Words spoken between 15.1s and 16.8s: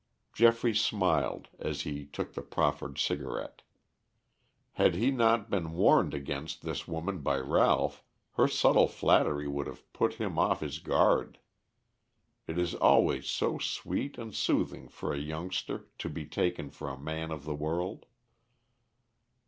a youngster to be taken